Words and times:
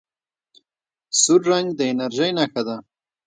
سور 1.21 1.41
رنګ 1.51 1.67
د 1.75 1.79
انرژۍ 1.91 2.31
نښه 2.37 2.61
ده. 2.67 2.77